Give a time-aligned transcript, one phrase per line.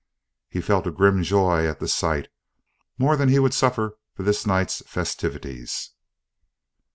[0.49, 2.27] He felt a grim joy at the sight,
[2.97, 5.91] more than he would suffer for this night's festivities.